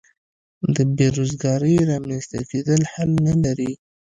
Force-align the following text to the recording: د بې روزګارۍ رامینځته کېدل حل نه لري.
د 0.75 0.77
بې 0.95 1.07
روزګارۍ 1.17 1.75
رامینځته 1.89 2.39
کېدل 2.49 2.81
حل 2.91 3.11
نه 3.25 3.33
لري. 3.43 3.71